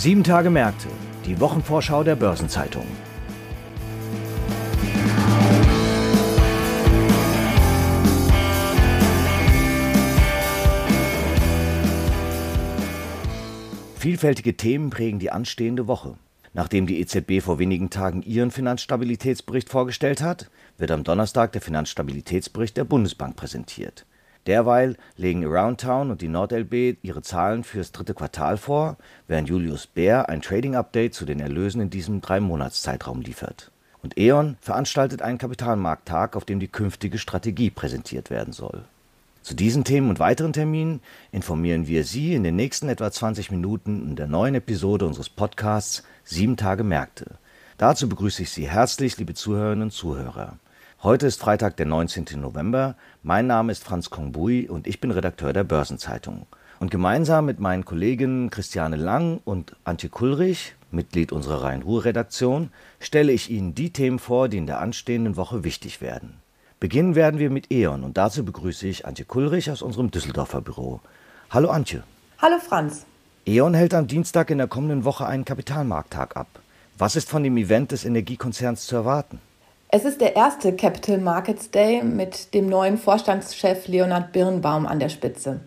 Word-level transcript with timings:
Sieben 0.00 0.24
Tage 0.24 0.48
Märkte, 0.48 0.88
die 1.26 1.38
Wochenvorschau 1.40 2.02
der 2.02 2.16
Börsenzeitung. 2.16 2.86
Vielfältige 13.94 14.56
Themen 14.56 14.88
prägen 14.88 15.18
die 15.18 15.30
anstehende 15.30 15.86
Woche. 15.86 16.14
Nachdem 16.54 16.86
die 16.86 16.98
EZB 16.98 17.42
vor 17.42 17.58
wenigen 17.58 17.90
Tagen 17.90 18.22
ihren 18.22 18.50
Finanzstabilitätsbericht 18.50 19.68
vorgestellt 19.68 20.22
hat, 20.22 20.50
wird 20.78 20.92
am 20.92 21.04
Donnerstag 21.04 21.52
der 21.52 21.60
Finanzstabilitätsbericht 21.60 22.78
der 22.78 22.84
Bundesbank 22.84 23.36
präsentiert. 23.36 24.06
Derweil 24.46 24.96
legen 25.16 25.44
Aroundtown 25.44 26.10
und 26.10 26.22
die 26.22 26.28
NordLB 26.28 26.96
ihre 27.02 27.22
Zahlen 27.22 27.62
fürs 27.62 27.92
dritte 27.92 28.14
Quartal 28.14 28.56
vor, 28.56 28.96
während 29.28 29.48
Julius 29.48 29.86
Baer 29.86 30.28
ein 30.28 30.42
Trading-Update 30.42 31.14
zu 31.14 31.24
den 31.24 31.40
Erlösen 31.40 31.80
in 31.80 31.90
diesem 31.90 32.20
Drei-Monats-Zeitraum 32.20 33.20
liefert. 33.20 33.70
Und 34.02 34.18
E.ON 34.18 34.56
veranstaltet 34.60 35.20
einen 35.20 35.38
Kapitalmarkttag, 35.38 36.36
auf 36.36 36.46
dem 36.46 36.58
die 36.58 36.68
künftige 36.68 37.18
Strategie 37.18 37.70
präsentiert 37.70 38.30
werden 38.30 38.54
soll. 38.54 38.82
Zu 39.42 39.54
diesen 39.54 39.84
Themen 39.84 40.10
und 40.10 40.18
weiteren 40.18 40.52
Terminen 40.52 41.00
informieren 41.32 41.86
wir 41.86 42.04
Sie 42.04 42.34
in 42.34 42.42
den 42.42 42.56
nächsten 42.56 42.88
etwa 42.88 43.10
20 43.10 43.50
Minuten 43.50 44.10
in 44.10 44.16
der 44.16 44.26
neuen 44.26 44.54
Episode 44.54 45.06
unseres 45.06 45.28
Podcasts 45.28 46.02
Sieben 46.24 46.56
Tage 46.56 46.84
Märkte. 46.84 47.38
Dazu 47.78 48.08
begrüße 48.08 48.42
ich 48.42 48.50
Sie 48.50 48.68
herzlich, 48.68 49.16
liebe 49.16 49.34
Zuhörerinnen 49.34 49.84
und 49.84 49.92
Zuhörer. 49.92 50.58
Heute 51.02 51.26
ist 51.26 51.40
Freitag, 51.40 51.78
der 51.78 51.86
19. 51.86 52.26
November. 52.38 52.94
Mein 53.22 53.46
Name 53.46 53.72
ist 53.72 53.82
Franz 53.82 54.10
Kongbui 54.10 54.68
und 54.68 54.86
ich 54.86 55.00
bin 55.00 55.10
Redakteur 55.10 55.54
der 55.54 55.64
Börsenzeitung. 55.64 56.46
Und 56.78 56.90
gemeinsam 56.90 57.46
mit 57.46 57.58
meinen 57.58 57.86
Kolleginnen 57.86 58.50
Christiane 58.50 58.96
Lang 58.96 59.40
und 59.46 59.74
Antje 59.84 60.10
Kullrich, 60.10 60.74
Mitglied 60.90 61.32
unserer 61.32 61.62
Rhein-Ruhr-Redaktion, 61.62 62.68
stelle 62.98 63.32
ich 63.32 63.48
Ihnen 63.48 63.74
die 63.74 63.94
Themen 63.94 64.18
vor, 64.18 64.50
die 64.50 64.58
in 64.58 64.66
der 64.66 64.78
anstehenden 64.80 65.38
Woche 65.38 65.64
wichtig 65.64 66.02
werden. 66.02 66.34
Beginnen 66.80 67.14
werden 67.14 67.40
wir 67.40 67.48
mit 67.48 67.72
E.ON 67.72 68.04
und 68.04 68.18
dazu 68.18 68.44
begrüße 68.44 68.86
ich 68.86 69.06
Antje 69.06 69.24
Kullrich 69.24 69.70
aus 69.70 69.80
unserem 69.80 70.10
Düsseldorfer 70.10 70.60
Büro. 70.60 71.00
Hallo 71.48 71.70
Antje. 71.70 72.02
Hallo 72.42 72.58
Franz. 72.58 73.06
E.ON 73.46 73.72
hält 73.72 73.94
am 73.94 74.06
Dienstag 74.06 74.50
in 74.50 74.58
der 74.58 74.68
kommenden 74.68 75.06
Woche 75.06 75.24
einen 75.24 75.46
Kapitalmarkttag 75.46 76.36
ab. 76.36 76.60
Was 76.98 77.16
ist 77.16 77.30
von 77.30 77.42
dem 77.42 77.56
Event 77.56 77.92
des 77.92 78.04
Energiekonzerns 78.04 78.84
zu 78.84 78.96
erwarten? 78.96 79.40
Es 79.92 80.04
ist 80.04 80.20
der 80.20 80.36
erste 80.36 80.72
Capital 80.72 81.18
Markets 81.18 81.72
Day 81.72 82.04
mit 82.04 82.54
dem 82.54 82.68
neuen 82.68 82.96
Vorstandschef 82.96 83.88
Leonhard 83.88 84.30
Birnbaum 84.30 84.86
an 84.86 85.00
der 85.00 85.08
Spitze. 85.08 85.62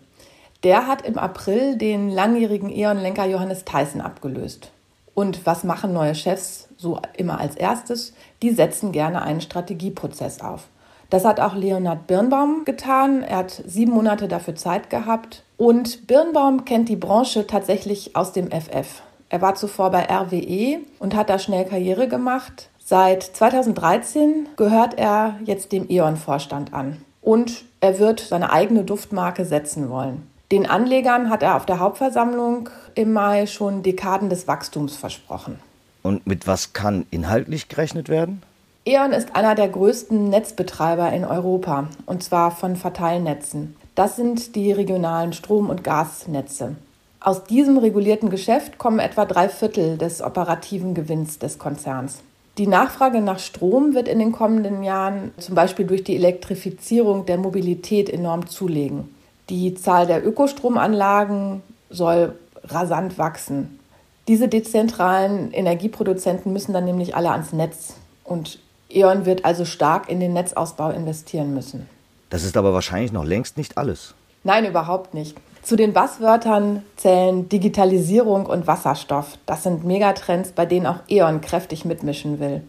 Der 0.63 0.87
hat 0.87 1.05
im 1.05 1.17
April 1.17 1.77
den 1.77 2.09
langjährigen 2.09 2.69
E.ON-Lenker 2.69 3.25
Johannes 3.25 3.65
Theissen 3.65 3.99
abgelöst. 3.99 4.71
Und 5.13 5.45
was 5.45 5.65
machen 5.65 5.91
neue 5.91 6.15
Chefs 6.15 6.69
so 6.77 7.01
immer 7.17 7.41
als 7.41 7.57
erstes? 7.57 8.13
Die 8.41 8.51
setzen 8.51 8.93
gerne 8.93 9.23
einen 9.23 9.41
Strategieprozess 9.41 10.39
auf. 10.39 10.67
Das 11.09 11.25
hat 11.25 11.41
auch 11.41 11.55
Leonhard 11.55 12.07
Birnbaum 12.07 12.63
getan. 12.63 13.23
Er 13.23 13.39
hat 13.39 13.61
sieben 13.67 13.91
Monate 13.91 14.29
dafür 14.29 14.55
Zeit 14.55 14.89
gehabt. 14.89 15.43
Und 15.57 16.07
Birnbaum 16.07 16.63
kennt 16.63 16.87
die 16.87 16.95
Branche 16.95 17.45
tatsächlich 17.45 18.15
aus 18.15 18.31
dem 18.31 18.49
FF. 18.51 19.01
Er 19.27 19.41
war 19.41 19.55
zuvor 19.55 19.91
bei 19.91 20.07
RWE 20.09 20.79
und 20.99 21.13
hat 21.13 21.29
da 21.29 21.39
schnell 21.39 21.65
Karriere 21.65 22.07
gemacht. 22.07 22.69
Seit 22.93 23.23
2013 23.23 24.49
gehört 24.55 24.99
er 24.99 25.39
jetzt 25.45 25.71
dem 25.71 25.89
E.ON-Vorstand 25.89 26.75
an. 26.75 27.01
Und 27.23 27.65
er 27.81 27.97
wird 27.97 28.19
seine 28.19 28.51
eigene 28.51 28.83
Duftmarke 28.83 29.45
setzen 29.45 29.89
wollen. 29.89 30.27
Den 30.51 30.67
Anlegern 30.67 31.31
hat 31.31 31.41
er 31.41 31.55
auf 31.55 31.65
der 31.65 31.79
Hauptversammlung 31.79 32.69
im 32.93 33.11
Mai 33.11 33.47
schon 33.47 33.81
Dekaden 33.81 34.29
des 34.29 34.47
Wachstums 34.47 34.95
versprochen. 34.95 35.57
Und 36.03 36.27
mit 36.27 36.45
was 36.45 36.73
kann 36.73 37.07
inhaltlich 37.09 37.67
gerechnet 37.67 38.09
werden? 38.09 38.43
E.ON 38.85 39.11
ist 39.11 39.35
einer 39.35 39.55
der 39.55 39.69
größten 39.69 40.29
Netzbetreiber 40.29 41.11
in 41.13 41.25
Europa, 41.25 41.87
und 42.05 42.21
zwar 42.21 42.51
von 42.51 42.75
Verteilnetzen. 42.75 43.75
Das 43.95 44.17
sind 44.17 44.55
die 44.55 44.71
regionalen 44.71 45.33
Strom- 45.33 45.71
und 45.71 45.83
Gasnetze. 45.83 46.75
Aus 47.19 47.43
diesem 47.45 47.79
regulierten 47.79 48.29
Geschäft 48.29 48.77
kommen 48.77 48.99
etwa 48.99 49.25
drei 49.25 49.49
Viertel 49.49 49.97
des 49.97 50.21
operativen 50.21 50.93
Gewinns 50.93 51.39
des 51.39 51.57
Konzerns. 51.57 52.19
Die 52.57 52.67
Nachfrage 52.67 53.21
nach 53.21 53.39
Strom 53.39 53.95
wird 53.95 54.07
in 54.07 54.19
den 54.19 54.31
kommenden 54.31 54.83
Jahren 54.83 55.31
zum 55.37 55.55
Beispiel 55.55 55.87
durch 55.87 56.03
die 56.03 56.15
Elektrifizierung 56.15 57.25
der 57.25 57.37
Mobilität 57.37 58.09
enorm 58.09 58.47
zulegen. 58.47 59.13
Die 59.49 59.73
Zahl 59.73 60.05
der 60.05 60.25
Ökostromanlagen 60.25 61.63
soll 61.89 62.35
rasant 62.65 63.17
wachsen. 63.17 63.79
Diese 64.27 64.47
dezentralen 64.47 65.51
Energieproduzenten 65.51 66.53
müssen 66.53 66.73
dann 66.73 66.85
nämlich 66.85 67.15
alle 67.15 67.31
ans 67.31 67.53
Netz. 67.53 67.95
Und 68.23 68.59
E.ON 68.89 69.25
wird 69.25 69.43
also 69.43 69.65
stark 69.65 70.07
in 70.07 70.19
den 70.19 70.33
Netzausbau 70.33 70.91
investieren 70.91 71.53
müssen. 71.53 71.89
Das 72.29 72.43
ist 72.43 72.55
aber 72.55 72.73
wahrscheinlich 72.73 73.11
noch 73.11 73.25
längst 73.25 73.57
nicht 73.57 73.77
alles. 73.77 74.13
Nein, 74.43 74.65
überhaupt 74.65 75.13
nicht. 75.13 75.35
Zu 75.63 75.77
den 75.77 75.93
Basswörtern 75.93 76.83
zählen 76.97 77.47
Digitalisierung 77.47 78.45
und 78.45 78.67
Wasserstoff. 78.67 79.37
Das 79.45 79.63
sind 79.63 79.85
Megatrends, 79.85 80.51
bei 80.51 80.65
denen 80.65 80.85
auch 80.85 80.99
E.ON 81.07 81.41
kräftig 81.41 81.85
mitmischen 81.85 82.39
will. 82.39 82.61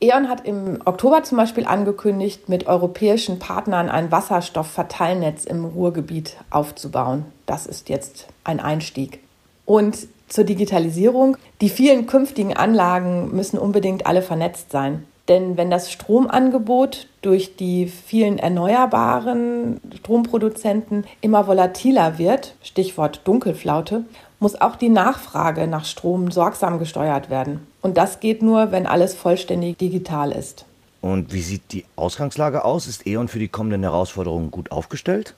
E.ON 0.00 0.28
hat 0.28 0.46
im 0.46 0.80
Oktober 0.84 1.22
zum 1.24 1.36
Beispiel 1.36 1.66
angekündigt, 1.66 2.48
mit 2.48 2.66
europäischen 2.66 3.38
Partnern 3.38 3.90
ein 3.90 4.10
Wasserstoffverteilnetz 4.10 5.44
im 5.44 5.64
Ruhrgebiet 5.66 6.36
aufzubauen. 6.50 7.26
Das 7.44 7.66
ist 7.66 7.88
jetzt 7.90 8.26
ein 8.44 8.60
Einstieg. 8.60 9.20
Und 9.66 10.08
zur 10.28 10.44
Digitalisierung. 10.44 11.36
Die 11.60 11.68
vielen 11.68 12.06
künftigen 12.06 12.56
Anlagen 12.56 13.34
müssen 13.34 13.58
unbedingt 13.58 14.06
alle 14.06 14.22
vernetzt 14.22 14.70
sein. 14.70 15.04
Denn 15.28 15.58
wenn 15.58 15.70
das 15.70 15.92
Stromangebot 15.92 17.06
durch 17.20 17.56
die 17.56 17.86
vielen 17.86 18.38
erneuerbaren 18.38 19.80
Stromproduzenten 19.98 21.04
immer 21.20 21.46
volatiler 21.46 22.18
wird, 22.18 22.54
Stichwort 22.62 23.20
Dunkelflaute, 23.24 24.04
muss 24.40 24.58
auch 24.60 24.76
die 24.76 24.88
Nachfrage 24.88 25.66
nach 25.66 25.84
Strom 25.84 26.30
sorgsam 26.30 26.78
gesteuert 26.78 27.28
werden. 27.28 27.66
Und 27.82 27.98
das 27.98 28.20
geht 28.20 28.42
nur, 28.42 28.72
wenn 28.72 28.86
alles 28.86 29.14
vollständig 29.14 29.76
digital 29.76 30.32
ist. 30.32 30.64
Und 31.00 31.32
wie 31.32 31.42
sieht 31.42 31.72
die 31.72 31.84
Ausgangslage 31.96 32.64
aus? 32.64 32.86
Ist 32.86 33.06
E.ON 33.06 33.28
für 33.28 33.38
die 33.38 33.48
kommenden 33.48 33.82
Herausforderungen 33.82 34.50
gut 34.50 34.72
aufgestellt? 34.72 35.34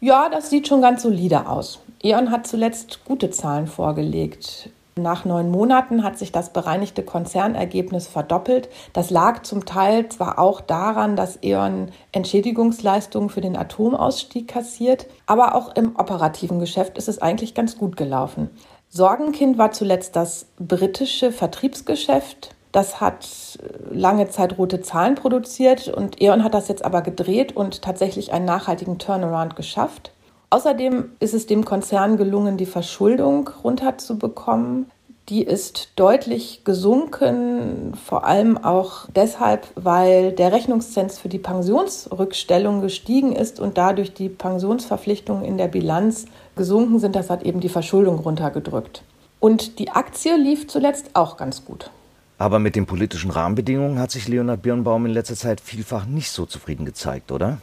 Ja, 0.00 0.28
das 0.30 0.50
sieht 0.50 0.68
schon 0.68 0.82
ganz 0.82 1.02
solide 1.02 1.48
aus. 1.48 1.80
E.ON 2.02 2.30
hat 2.30 2.46
zuletzt 2.46 3.04
gute 3.04 3.30
Zahlen 3.30 3.66
vorgelegt. 3.66 4.70
Nach 4.94 5.24
neun 5.24 5.50
Monaten 5.50 6.04
hat 6.04 6.18
sich 6.18 6.32
das 6.32 6.52
bereinigte 6.52 7.02
Konzernergebnis 7.02 8.06
verdoppelt. 8.06 8.68
Das 8.92 9.08
lag 9.08 9.42
zum 9.42 9.64
Teil 9.64 10.10
zwar 10.10 10.38
auch 10.38 10.60
daran, 10.60 11.16
dass 11.16 11.38
E.ON 11.42 11.90
Entschädigungsleistungen 12.12 13.30
für 13.30 13.40
den 13.40 13.56
Atomausstieg 13.56 14.48
kassiert, 14.48 15.06
aber 15.26 15.54
auch 15.54 15.74
im 15.76 15.96
operativen 15.96 16.58
Geschäft 16.58 16.98
ist 16.98 17.08
es 17.08 17.22
eigentlich 17.22 17.54
ganz 17.54 17.78
gut 17.78 17.96
gelaufen. 17.96 18.50
Sorgenkind 18.90 19.56
war 19.56 19.72
zuletzt 19.72 20.14
das 20.14 20.48
britische 20.58 21.32
Vertriebsgeschäft. 21.32 22.54
Das 22.72 23.00
hat 23.00 23.58
lange 23.90 24.28
Zeit 24.28 24.58
rote 24.58 24.82
Zahlen 24.82 25.14
produziert 25.14 25.88
und 25.88 26.20
E.ON 26.20 26.44
hat 26.44 26.52
das 26.52 26.68
jetzt 26.68 26.84
aber 26.84 27.00
gedreht 27.00 27.56
und 27.56 27.80
tatsächlich 27.80 28.34
einen 28.34 28.44
nachhaltigen 28.44 28.98
Turnaround 28.98 29.56
geschafft. 29.56 30.12
Außerdem 30.52 31.12
ist 31.18 31.32
es 31.32 31.46
dem 31.46 31.64
Konzern 31.64 32.18
gelungen, 32.18 32.58
die 32.58 32.66
Verschuldung 32.66 33.48
runterzubekommen. 33.64 34.84
Die 35.30 35.42
ist 35.42 35.92
deutlich 35.96 36.62
gesunken, 36.62 37.94
vor 37.94 38.26
allem 38.26 38.58
auch 38.58 39.06
deshalb, 39.16 39.66
weil 39.76 40.32
der 40.32 40.52
Rechnungszins 40.52 41.18
für 41.18 41.30
die 41.30 41.38
Pensionsrückstellung 41.38 42.82
gestiegen 42.82 43.32
ist 43.32 43.60
und 43.60 43.78
dadurch 43.78 44.12
die 44.12 44.28
Pensionsverpflichtungen 44.28 45.42
in 45.42 45.56
der 45.56 45.68
Bilanz 45.68 46.26
gesunken 46.54 46.98
sind. 46.98 47.16
Das 47.16 47.30
hat 47.30 47.44
eben 47.44 47.60
die 47.60 47.70
Verschuldung 47.70 48.18
runtergedrückt. 48.18 49.04
Und 49.40 49.78
die 49.78 49.88
Aktie 49.88 50.36
lief 50.36 50.68
zuletzt 50.68 51.12
auch 51.14 51.38
ganz 51.38 51.64
gut. 51.64 51.90
Aber 52.36 52.58
mit 52.58 52.76
den 52.76 52.84
politischen 52.84 53.30
Rahmenbedingungen 53.30 53.98
hat 53.98 54.10
sich 54.10 54.28
Leonhard 54.28 54.60
Birnbaum 54.60 55.06
in 55.06 55.12
letzter 55.12 55.36
Zeit 55.36 55.62
vielfach 55.62 56.04
nicht 56.04 56.30
so 56.30 56.44
zufrieden 56.44 56.84
gezeigt, 56.84 57.32
oder? 57.32 57.56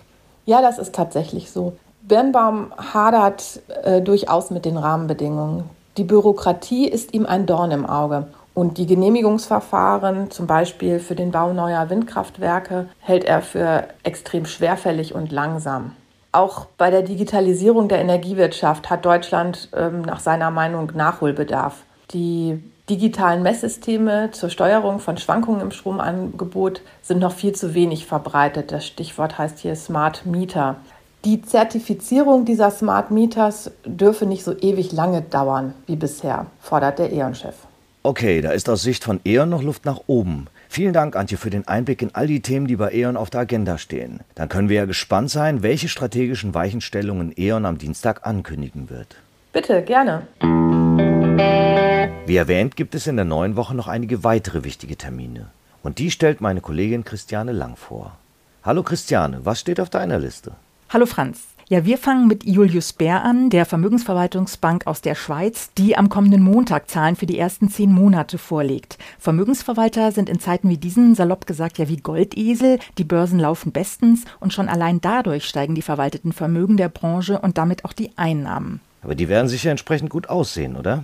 Ja, 0.47 0.63
das 0.63 0.79
ist 0.79 0.95
tatsächlich 0.95 1.51
so. 1.51 1.73
Birnbaum 2.01 2.71
hadert 2.77 3.61
äh, 3.83 4.01
durchaus 4.01 4.51
mit 4.51 4.65
den 4.65 4.77
Rahmenbedingungen. 4.77 5.63
Die 5.97 6.03
Bürokratie 6.03 6.87
ist 6.87 7.13
ihm 7.13 7.25
ein 7.25 7.45
Dorn 7.45 7.71
im 7.71 7.85
Auge. 7.85 8.27
Und 8.53 8.77
die 8.77 8.87
Genehmigungsverfahren, 8.87 10.31
zum 10.31 10.47
Beispiel 10.47 10.99
für 10.99 11.15
den 11.15 11.31
Bau 11.31 11.53
neuer 11.53 11.89
Windkraftwerke, 11.89 12.89
hält 12.99 13.23
er 13.23 13.41
für 13.41 13.85
extrem 14.03 14.45
schwerfällig 14.45 15.13
und 15.13 15.31
langsam. 15.31 15.95
Auch 16.31 16.65
bei 16.77 16.91
der 16.91 17.01
Digitalisierung 17.01 17.87
der 17.87 17.99
Energiewirtschaft 17.99 18.89
hat 18.89 19.05
Deutschland 19.05 19.69
ähm, 19.75 20.01
nach 20.01 20.19
seiner 20.19 20.51
Meinung 20.51 20.91
Nachholbedarf. 20.93 21.83
Die 22.11 22.61
digitalen 22.89 23.43
Messsysteme 23.43 24.31
zur 24.31 24.49
Steuerung 24.49 24.99
von 24.99 25.17
Schwankungen 25.17 25.61
im 25.61 25.71
Stromangebot 25.71 26.81
sind 27.01 27.19
noch 27.19 27.33
viel 27.33 27.53
zu 27.53 27.73
wenig 27.73 28.05
verbreitet. 28.05 28.71
Das 28.71 28.85
Stichwort 28.85 29.37
heißt 29.37 29.59
hier 29.59 29.75
Smart 29.75 30.25
Meter. 30.25 30.77
Die 31.25 31.41
Zertifizierung 31.41 32.45
dieser 32.45 32.71
Smart 32.71 33.11
Meters 33.11 33.71
dürfe 33.83 34.25
nicht 34.25 34.45
so 34.45 34.57
ewig 34.57 34.93
lange 34.93 35.21
dauern 35.21 35.73
wie 35.85 35.97
bisher, 35.97 36.45
fordert 36.61 36.97
der 36.97 37.11
E.ON-Chef. 37.11 37.55
Okay, 38.03 38.39
da 38.39 38.51
ist 38.51 38.69
aus 38.69 38.83
Sicht 38.83 39.03
von 39.03 39.19
E.ON 39.25 39.49
noch 39.49 39.61
Luft 39.61 39.83
nach 39.83 39.99
oben. 40.07 40.47
Vielen 40.69 40.93
Dank, 40.93 41.17
Antje, 41.17 41.37
für 41.37 41.49
den 41.49 41.67
Einblick 41.67 42.01
in 42.01 42.15
all 42.15 42.27
die 42.27 42.41
Themen, 42.41 42.67
die 42.67 42.77
bei 42.77 42.93
E.ON 42.93 43.17
auf 43.17 43.29
der 43.29 43.41
Agenda 43.41 43.77
stehen. 43.77 44.21
Dann 44.35 44.47
können 44.47 44.69
wir 44.69 44.77
ja 44.77 44.85
gespannt 44.85 45.29
sein, 45.29 45.61
welche 45.61 45.89
strategischen 45.89 46.53
Weichenstellungen 46.53 47.33
E.ON 47.35 47.65
am 47.65 47.77
Dienstag 47.77 48.25
ankündigen 48.25 48.89
wird. 48.89 49.17
Bitte, 49.51 49.81
gerne. 49.81 50.25
Wie 52.25 52.37
erwähnt, 52.37 52.77
gibt 52.77 52.95
es 52.95 53.07
in 53.07 53.17
der 53.17 53.25
neuen 53.25 53.57
Woche 53.57 53.75
noch 53.75 53.89
einige 53.89 54.23
weitere 54.23 54.63
wichtige 54.63 54.95
Termine. 54.95 55.47
Und 55.83 55.97
die 55.97 56.11
stellt 56.11 56.39
meine 56.39 56.61
Kollegin 56.61 57.03
Christiane 57.03 57.51
Lang 57.51 57.75
vor. 57.75 58.13
Hallo 58.63 58.83
Christiane, 58.83 59.41
was 59.43 59.59
steht 59.59 59.81
auf 59.81 59.89
deiner 59.89 60.19
Liste? 60.19 60.53
Hallo 60.91 61.05
Franz. 61.05 61.43
Ja, 61.67 61.85
wir 61.85 61.99
fangen 61.99 62.27
mit 62.27 62.45
Julius 62.45 62.93
Bär 62.93 63.23
an, 63.23 63.51
der 63.51 63.67
Vermögensverwaltungsbank 63.67 64.87
aus 64.87 65.01
der 65.01 65.13
Schweiz, 65.13 65.69
die 65.77 65.95
am 65.95 66.09
kommenden 66.09 66.41
Montag 66.41 66.89
Zahlen 66.89 67.15
für 67.15 67.27
die 67.27 67.37
ersten 67.37 67.69
zehn 67.69 67.91
Monate 67.91 68.39
vorlegt. 68.39 68.97
Vermögensverwalter 69.19 70.11
sind 70.11 70.29
in 70.29 70.39
Zeiten 70.39 70.67
wie 70.67 70.79
diesen, 70.79 71.13
salopp 71.13 71.45
gesagt, 71.45 71.77
ja 71.77 71.89
wie 71.89 71.97
Goldesel. 71.97 72.79
Die 72.97 73.03
Börsen 73.03 73.37
laufen 73.37 73.71
bestens 73.71 74.25
und 74.39 74.51
schon 74.51 74.67
allein 74.67 74.99
dadurch 74.99 75.45
steigen 75.45 75.75
die 75.75 75.83
verwalteten 75.83 76.33
Vermögen 76.33 76.75
der 76.75 76.89
Branche 76.89 77.37
und 77.37 77.59
damit 77.59 77.85
auch 77.85 77.93
die 77.93 78.09
Einnahmen. 78.17 78.81
Aber 79.03 79.13
die 79.13 79.29
werden 79.29 79.47
sicher 79.47 79.69
entsprechend 79.69 80.09
gut 80.09 80.27
aussehen, 80.27 80.75
oder? 80.75 81.03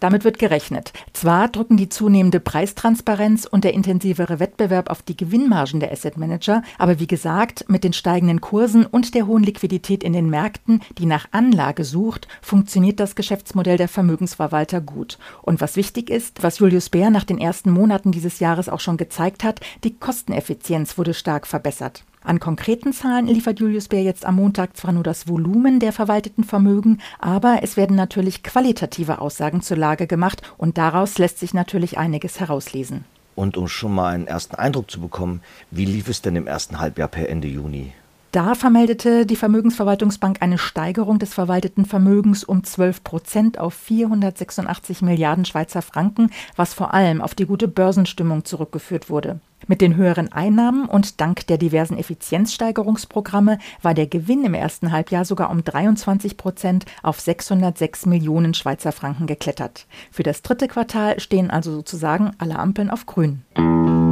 Damit 0.00 0.24
wird 0.24 0.38
gerechnet. 0.38 0.92
Zwar 1.14 1.48
drücken 1.48 1.76
die 1.76 1.88
zunehmende 1.88 2.38
Preistransparenz 2.38 3.46
und 3.46 3.64
der 3.64 3.72
intensivere 3.72 4.38
Wettbewerb 4.40 4.90
auf 4.90 5.02
die 5.02 5.16
Gewinnmargen 5.16 5.80
der 5.80 5.90
Asset 5.90 6.18
Manager, 6.18 6.62
aber 6.78 7.00
wie 7.00 7.06
gesagt, 7.06 7.64
mit 7.68 7.82
den 7.82 7.94
steigenden 7.94 8.40
Kursen 8.40 8.84
und 8.84 9.14
der 9.14 9.26
hohen 9.26 9.42
Liquidität 9.42 10.04
in 10.04 10.12
den 10.12 10.28
Märkten, 10.28 10.82
die 10.98 11.06
nach 11.06 11.28
Anlage 11.32 11.84
sucht, 11.84 12.28
funktioniert 12.42 13.00
das 13.00 13.14
Geschäftsmodell 13.14 13.78
der 13.78 13.88
Vermögensverwalter 13.88 14.82
gut. 14.82 15.18
Und 15.42 15.60
was 15.60 15.76
wichtig 15.76 16.10
ist, 16.10 16.42
was 16.42 16.58
Julius 16.58 16.90
Bär 16.90 17.10
nach 17.10 17.24
den 17.24 17.38
ersten 17.38 17.70
Monaten 17.70 18.12
dieses 18.12 18.38
Jahres 18.38 18.68
auch 18.68 18.80
schon 18.80 18.98
gezeigt 18.98 19.44
hat, 19.44 19.60
die 19.82 19.96
Kosteneffizienz 19.96 20.98
wurde 20.98 21.14
stark 21.14 21.46
verbessert. 21.46 22.04
An 22.26 22.40
konkreten 22.40 22.92
Zahlen 22.92 23.28
liefert 23.28 23.60
Julius 23.60 23.86
Bär 23.86 24.02
jetzt 24.02 24.26
am 24.26 24.34
Montag 24.34 24.76
zwar 24.76 24.90
nur 24.90 25.04
das 25.04 25.28
Volumen 25.28 25.78
der 25.78 25.92
verwalteten 25.92 26.42
Vermögen, 26.42 26.98
aber 27.20 27.60
es 27.62 27.76
werden 27.76 27.94
natürlich 27.94 28.42
qualitative 28.42 29.20
Aussagen 29.20 29.62
zur 29.62 29.76
Lage 29.76 30.08
gemacht 30.08 30.42
und 30.58 30.76
daraus 30.76 31.18
lässt 31.18 31.38
sich 31.38 31.54
natürlich 31.54 31.98
einiges 31.98 32.40
herauslesen. 32.40 33.04
Und 33.36 33.56
um 33.56 33.68
schon 33.68 33.94
mal 33.94 34.12
einen 34.12 34.26
ersten 34.26 34.56
Eindruck 34.56 34.90
zu 34.90 35.00
bekommen, 35.00 35.40
wie 35.70 35.84
lief 35.84 36.08
es 36.08 36.20
denn 36.20 36.34
im 36.34 36.48
ersten 36.48 36.80
Halbjahr 36.80 37.06
per 37.06 37.28
Ende 37.28 37.46
Juni? 37.46 37.92
Da 38.36 38.54
vermeldete 38.54 39.24
die 39.24 39.34
Vermögensverwaltungsbank 39.34 40.42
eine 40.42 40.58
Steigerung 40.58 41.18
des 41.18 41.32
verwalteten 41.32 41.86
Vermögens 41.86 42.44
um 42.44 42.62
12 42.62 43.02
Prozent 43.02 43.58
auf 43.58 43.72
486 43.72 45.00
Milliarden 45.00 45.46
Schweizer 45.46 45.80
Franken, 45.80 46.28
was 46.54 46.74
vor 46.74 46.92
allem 46.92 47.22
auf 47.22 47.34
die 47.34 47.46
gute 47.46 47.66
Börsenstimmung 47.66 48.44
zurückgeführt 48.44 49.08
wurde. 49.08 49.40
Mit 49.68 49.80
den 49.80 49.96
höheren 49.96 50.30
Einnahmen 50.30 50.84
und 50.84 51.22
dank 51.22 51.46
der 51.46 51.56
diversen 51.56 51.96
Effizienzsteigerungsprogramme 51.96 53.58
war 53.80 53.94
der 53.94 54.06
Gewinn 54.06 54.44
im 54.44 54.52
ersten 54.52 54.92
Halbjahr 54.92 55.24
sogar 55.24 55.48
um 55.48 55.64
23 55.64 56.36
Prozent 56.36 56.84
auf 57.02 57.18
606 57.18 58.04
Millionen 58.04 58.52
Schweizer 58.52 58.92
Franken 58.92 59.26
geklettert. 59.26 59.86
Für 60.10 60.24
das 60.24 60.42
dritte 60.42 60.68
Quartal 60.68 61.20
stehen 61.20 61.50
also 61.50 61.72
sozusagen 61.72 62.32
alle 62.36 62.58
Ampeln 62.58 62.90
auf 62.90 63.06
grün. 63.06 64.05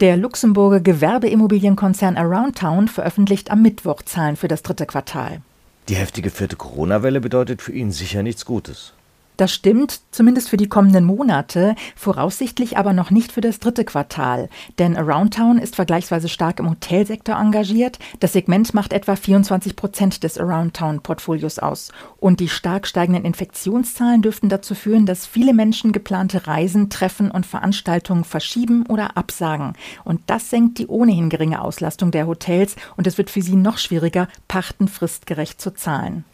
Der 0.00 0.18
Luxemburger 0.18 0.80
Gewerbeimmobilienkonzern 0.80 2.18
Aroundtown 2.18 2.86
veröffentlicht 2.86 3.50
am 3.50 3.62
Mittwoch 3.62 4.02
Zahlen 4.02 4.36
für 4.36 4.46
das 4.46 4.62
dritte 4.62 4.84
Quartal. 4.84 5.40
Die 5.88 5.94
heftige 5.94 6.28
vierte 6.28 6.56
Corona-Welle 6.56 7.22
bedeutet 7.22 7.62
für 7.62 7.72
ihn 7.72 7.92
sicher 7.92 8.22
nichts 8.22 8.44
Gutes. 8.44 8.92
Das 9.36 9.52
stimmt, 9.52 10.00
zumindest 10.12 10.48
für 10.48 10.56
die 10.56 10.68
kommenden 10.68 11.04
Monate, 11.04 11.74
voraussichtlich 11.94 12.78
aber 12.78 12.94
noch 12.94 13.10
nicht 13.10 13.32
für 13.32 13.42
das 13.42 13.58
dritte 13.58 13.84
Quartal. 13.84 14.48
Denn 14.78 14.96
Aroundtown 14.96 15.58
ist 15.58 15.76
vergleichsweise 15.76 16.28
stark 16.28 16.58
im 16.58 16.70
Hotelsektor 16.70 17.36
engagiert. 17.36 17.98
Das 18.20 18.32
Segment 18.32 18.72
macht 18.72 18.94
etwa 18.94 19.14
24 19.14 19.76
Prozent 19.76 20.22
des 20.22 20.38
Aroundtown-Portfolios 20.38 21.58
aus. 21.58 21.92
Und 22.18 22.40
die 22.40 22.48
stark 22.48 22.86
steigenden 22.86 23.24
Infektionszahlen 23.24 24.22
dürften 24.22 24.48
dazu 24.48 24.74
führen, 24.74 25.04
dass 25.04 25.26
viele 25.26 25.52
Menschen 25.52 25.92
geplante 25.92 26.46
Reisen, 26.46 26.88
Treffen 26.88 27.30
und 27.30 27.44
Veranstaltungen 27.44 28.24
verschieben 28.24 28.86
oder 28.86 29.18
absagen. 29.18 29.74
Und 30.04 30.22
das 30.26 30.48
senkt 30.48 30.78
die 30.78 30.86
ohnehin 30.86 31.28
geringe 31.28 31.60
Auslastung 31.60 32.10
der 32.10 32.26
Hotels 32.26 32.76
und 32.96 33.06
es 33.06 33.18
wird 33.18 33.28
für 33.28 33.42
sie 33.42 33.56
noch 33.56 33.76
schwieriger, 33.76 34.28
Pachten 34.48 34.88
fristgerecht 34.88 35.60
zu 35.60 35.74
zahlen. 35.74 36.24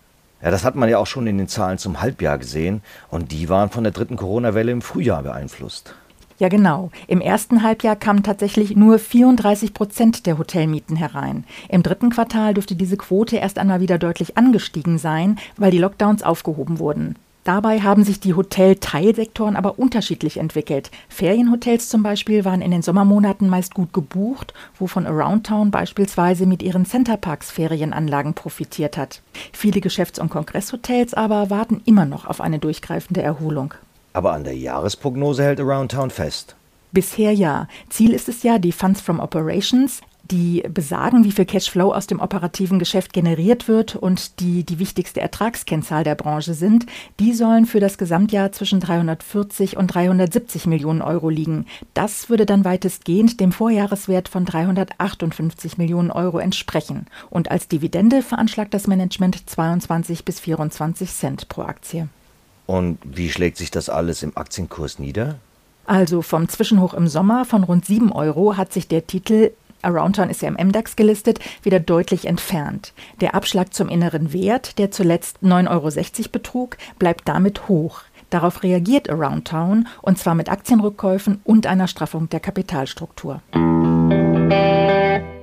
Ja, 0.43 0.51
das 0.51 0.65
hat 0.65 0.75
man 0.75 0.89
ja 0.89 0.99
auch 0.99 1.07
schon 1.07 1.27
in 1.27 1.39
den 1.39 1.49
Zahlen 1.49 1.79
zum 1.79 2.01
Halbjahr 2.01 2.37
gesehen 2.37 2.83
und 3.11 3.31
die 3.31 3.49
waren 3.49 3.71
von 3.71 3.85
der 3.85 3.93
dritten 3.93 4.17
Corona-Welle 4.17 4.73
im 4.73 4.83
Frühjahr 4.83 5.23
beeinflusst. 5.23 5.95
Ja, 6.39 6.49
genau. 6.49 6.91
Im 7.07 7.21
ersten 7.21 7.63
Halbjahr 7.63 7.95
kamen 7.95 8.25
tatsächlich 8.25 8.75
nur 8.75 8.99
34 8.99 9.75
Prozent 9.75 10.27
der 10.27 10.39
Hotelmieten 10.39 10.97
herein. 10.97 11.45
Im 11.69 11.85
dritten 11.85 12.11
Quartal 12.11 12.55
dürfte 12.55 12.75
diese 12.75 12.97
Quote 12.97 13.37
erst 13.37 13.59
einmal 13.59 13.81
wieder 13.81 13.99
deutlich 13.99 14.37
angestiegen 14.37 14.99
sein, 14.99 15.39
weil 15.57 15.71
die 15.71 15.79
Lockdowns 15.79 16.25
aufgehoben 16.25 16.81
wurden. 16.81 17.15
Dabei 17.45 17.81
haben 17.81 18.05
sich 18.05 18.21
die 18.21 18.35
Hotelteilsektoren 18.35 19.57
aber 19.57 19.79
unterschiedlich 19.79 20.37
entwickelt. 20.37 20.93
Ferienhotels 21.09 21.89
zum 21.89 22.05
Beispiel 22.05 22.45
waren 22.45 22.63
in 22.63 22.71
den 22.71 22.83
Sommermonaten 22.83 23.49
meist 23.49 23.75
gut 23.75 23.93
gebucht, 23.93 24.55
wovon 24.79 25.07
Aroundtown 25.07 25.73
beispielsweise 25.73 26.47
mit 26.47 26.63
ihren 26.63 26.87
Centerparks 26.87 27.51
Ferienanlagen 27.51 28.35
profitiert 28.35 28.97
hat. 28.97 29.23
Viele 29.53 29.81
Geschäfts- 29.81 30.21
und 30.21 30.31
Kongresshotels 30.31 31.15
aber 31.15 31.51
warten 31.51 31.83
immer 31.85 32.05
noch 32.05 32.27
auf 32.27 32.41
eine 32.41 32.61
durchgreifende 32.61 33.23
Erholung. 33.23 33.75
Aber 34.13 34.33
an 34.33 34.45
der 34.45 34.57
Jahresprognose 34.57 35.43
hält 35.43 35.59
Aroundtown 35.59 36.11
fest. 36.11 36.55
Bisher 36.93 37.33
ja. 37.33 37.67
Ziel 37.89 38.13
ist 38.13 38.29
es 38.29 38.43
ja, 38.43 38.59
die 38.59 38.73
Funds 38.73 39.01
from 39.01 39.19
Operations, 39.19 40.01
die 40.31 40.63
besagen, 40.69 41.25
wie 41.25 41.33
viel 41.33 41.45
Cashflow 41.45 41.93
aus 41.93 42.07
dem 42.07 42.21
operativen 42.21 42.79
Geschäft 42.79 43.13
generiert 43.13 43.69
wird 43.69 43.97
und 43.97 44.41
die 44.41 44.65
die 44.65 44.79
wichtigste 44.79 45.21
Ertragskennzahl 45.21 46.05
der 46.05 46.15
Branche 46.15 46.55
sind, 46.55 46.87
die 47.21 47.33
sollen 47.33 47.67
für 47.67 47.81
das 47.81 47.99
Gesamtjahr 47.99 48.53
zwischen 48.53 48.81
340 48.81 49.77
und 49.77 49.89
370 49.89 50.67
Millionen 50.67 51.03
Euro 51.03 51.29
liegen. 51.29 51.67
Das 51.95 52.31
würde 52.31 52.47
dann 52.47 52.65
weitestgehend 52.65 53.41
dem 53.41 53.53
Vorjahreswert 53.53 54.29
von 54.29 54.45
358 54.45 55.79
Millionen 55.79 56.11
Euro 56.11 56.39
entsprechen. 56.39 57.07
Und 57.31 57.51
als 57.51 57.69
Dividende 57.69 58.23
veranschlagt 58.23 58.75
das 58.75 58.87
Management 58.87 59.49
22 59.49 60.25
bis 60.25 60.41
24 60.41 61.11
Cent 61.11 61.49
pro 61.49 61.63
Aktie. 61.63 62.09
Und 62.67 62.99
wie 63.05 63.31
schlägt 63.31 63.57
sich 63.57 63.71
das 63.71 63.89
alles 63.89 64.23
im 64.23 64.37
Aktienkurs 64.37 64.99
nieder? 64.99 65.39
Also 65.85 66.23
vom 66.23 66.49
Zwischenhoch 66.49 66.95
im 66.95 67.09
Sommer 67.09 67.45
von 67.45 67.65
rund 67.65 67.85
7 67.85 68.13
Euro 68.13 68.57
hat 68.57 68.73
sich 68.73 68.87
der 68.87 69.07
Titel 69.07 69.51
Aroundtown 69.83 70.31
ist 70.31 70.43
ja 70.43 70.49
im 70.49 70.69
MDAX 70.69 70.97
gelistet, 70.97 71.41
wieder 71.63 71.81
deutlich 71.81 72.27
entfernt. 72.27 72.93
Der 73.21 73.35
Abschlag 73.35 73.75
zum 73.75 73.89
inneren 73.89 74.33
Wert, 74.33 74.79
der 74.79 74.91
zuletzt 74.91 75.39
9,60 75.43 75.69
Euro 76.21 76.29
betrug, 76.33 76.77
bleibt 76.99 77.29
damit 77.29 77.69
hoch. 77.69 78.03
Darauf 78.31 78.63
reagiert 78.63 79.11
Aroundtown 79.11 79.87
und 80.01 80.19
zwar 80.19 80.35
mit 80.35 80.51
Aktienrückkäufen 80.51 81.41
und 81.45 81.67
einer 81.67 81.87
Straffung 81.87 82.31
der 82.31 82.41
Kapitalstruktur. 82.41 83.43